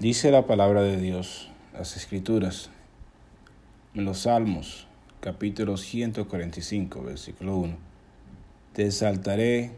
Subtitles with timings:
[0.00, 2.70] Dice la palabra de Dios, las escrituras,
[3.92, 4.86] en los Salmos,
[5.20, 7.76] capítulo 145, versículo 1.
[8.72, 9.72] Te exaltaré,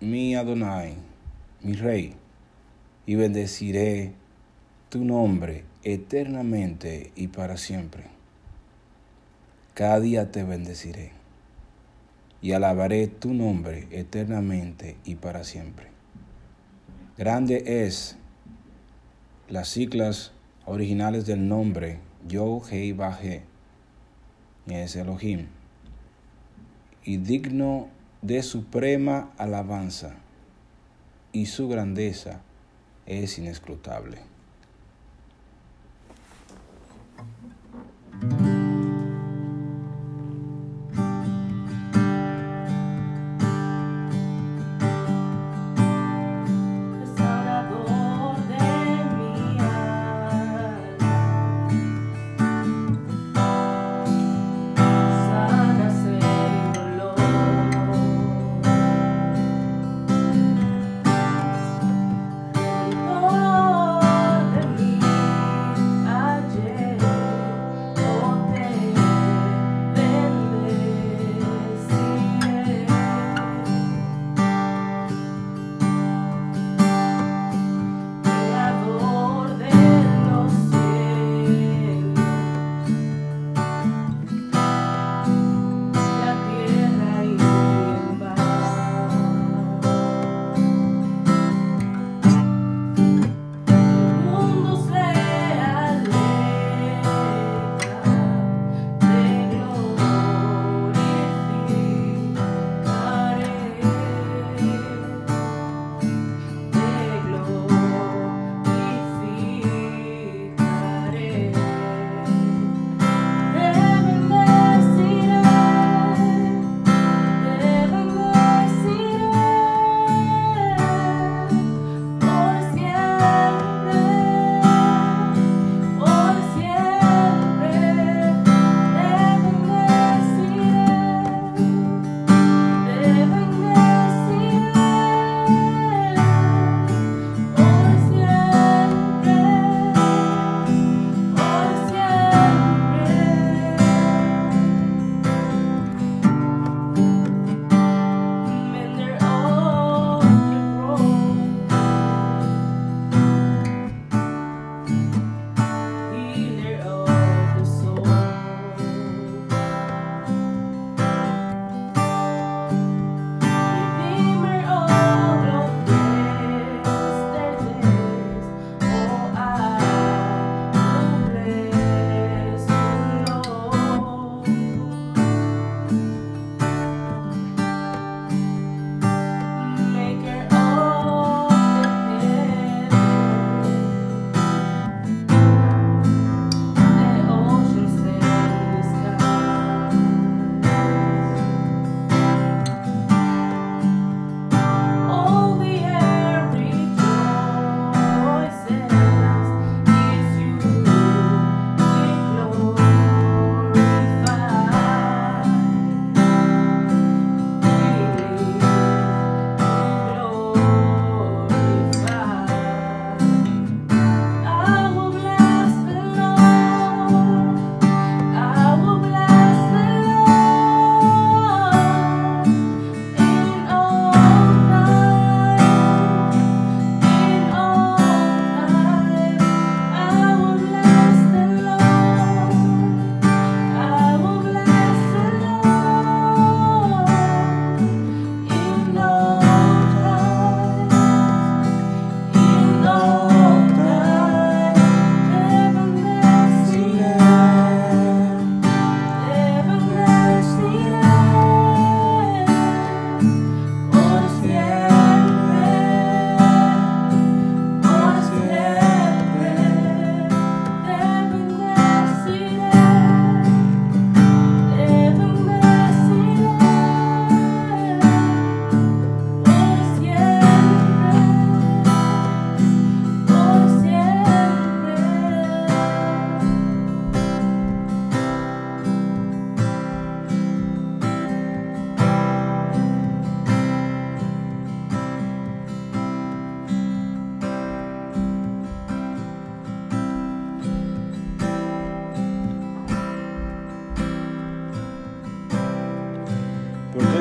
[0.00, 0.94] mi Adonai,
[1.60, 2.14] mi Rey,
[3.04, 4.14] y bendeciré
[4.88, 8.04] tu nombre eternamente y para siempre.
[9.74, 11.12] Cada día te bendeciré
[12.40, 15.88] y alabaré tu nombre eternamente y para siempre.
[17.18, 18.16] Grande es
[19.52, 20.32] las siglas
[20.64, 23.42] originales del nombre Yo Hei Baje,
[24.66, 25.48] es Elohim,
[27.04, 27.90] y digno
[28.22, 30.14] de suprema alabanza,
[31.32, 32.40] y su grandeza
[33.04, 34.31] es inescrutable.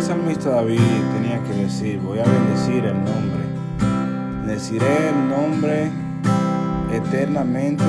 [0.02, 0.80] Salmista David
[1.14, 3.42] tenía que decir, voy a bendecir el nombre.
[4.40, 5.92] Bendeciré el nombre
[6.92, 7.84] eternamente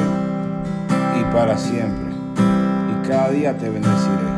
[1.18, 2.12] y para siempre.
[2.36, 4.32] Y cada día te bendeciré.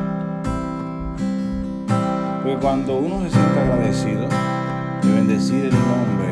[2.42, 4.28] Porque cuando uno se siente agradecido
[5.02, 6.28] de bendecir el nombre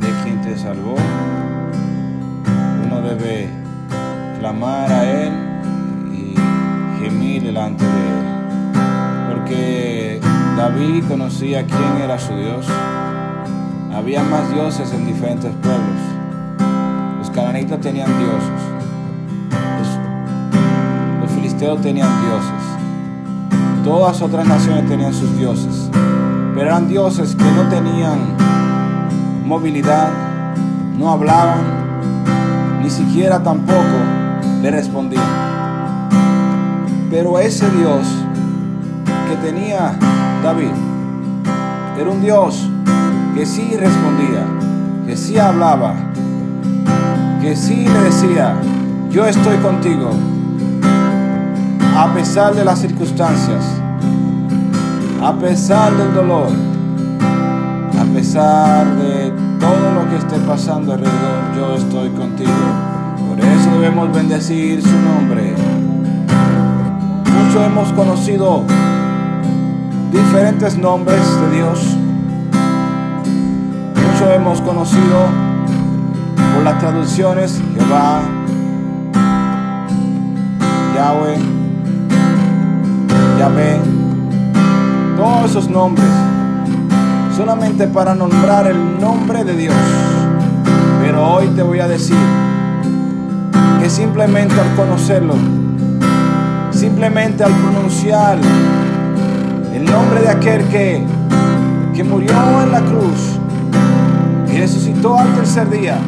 [0.00, 0.96] de quien te salvó,
[2.84, 3.48] uno debe
[4.40, 5.32] clamar a Él
[6.12, 6.34] y
[7.00, 8.38] gemir delante de Él.
[9.32, 10.20] Porque
[10.58, 12.66] David conocía quién era su Dios.
[13.94, 16.00] Había más dioses en diferentes pueblos.
[17.16, 18.60] Los cananitas tenían dioses.
[19.78, 23.84] Los, los filisteos tenían dioses.
[23.84, 25.90] Todas otras naciones tenían sus dioses.
[25.92, 28.18] Pero eran dioses que no tenían
[29.46, 30.10] movilidad,
[30.98, 33.96] no hablaban, ni siquiera tampoco
[34.60, 35.22] le respondían.
[37.12, 38.08] Pero ese Dios
[39.28, 39.96] que tenía
[40.42, 40.70] David
[42.00, 42.68] era un Dios
[43.34, 44.46] que sí respondía,
[45.06, 45.94] que sí hablaba,
[47.40, 48.54] que sí le decía,
[49.10, 50.10] yo estoy contigo,
[51.96, 53.64] a pesar de las circunstancias,
[55.22, 56.48] a pesar del dolor,
[58.00, 62.52] a pesar de todo lo que esté pasando alrededor, yo estoy contigo.
[63.28, 65.54] Por eso debemos bendecir su nombre.
[67.24, 68.64] Muchos hemos conocido
[70.10, 71.96] diferentes nombres de Dios.
[73.94, 75.26] Muchos hemos conocido
[76.54, 78.20] por las traducciones Jehová,
[80.94, 81.38] Yahweh,
[83.38, 83.80] Yahvé,
[85.16, 86.08] todos esos nombres,
[87.36, 89.74] solamente para nombrar el nombre de Dios.
[91.00, 92.16] Pero hoy te voy a decir
[93.80, 95.34] que simplemente al conocerlo,
[96.72, 98.38] simplemente al pronunciar
[99.78, 101.00] el nombre de aquel que,
[101.94, 102.32] que murió
[102.64, 103.38] en la cruz
[104.52, 105.98] y resucitó al tercer día,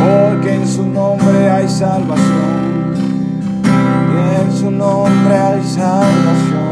[0.00, 2.94] porque en su nombre hay salvación,
[4.12, 6.63] y en su nombre hay salvación.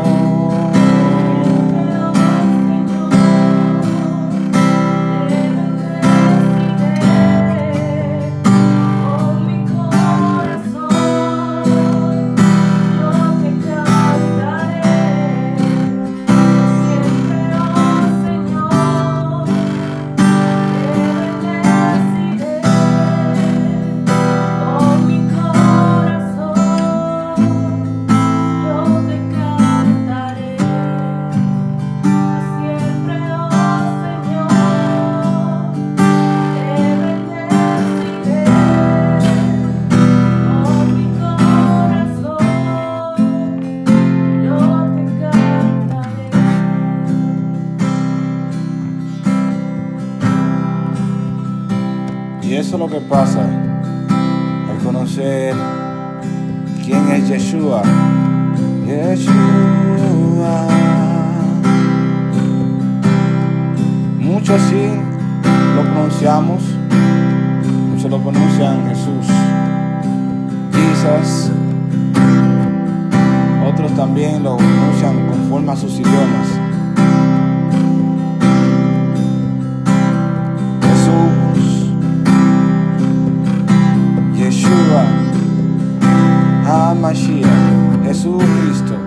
[52.82, 53.42] Lo que pasa
[54.68, 55.54] al conocer
[56.84, 57.80] quién es Yeshua.
[58.84, 60.66] Yeshua.
[64.18, 64.84] Muchos sí
[65.76, 66.60] lo pronunciamos,
[67.92, 69.26] muchos lo pronuncian Jesús,
[70.72, 71.52] Jesus.
[73.72, 76.61] Otros también lo pronuncian conforme a sus idiomas.
[87.12, 89.01] Mashiach, Jesucristo.